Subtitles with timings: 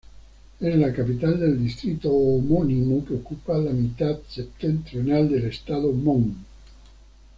[0.59, 6.37] Es la capital del distrito homónimo, que ocupa la mitad septentrional del Estado Mon.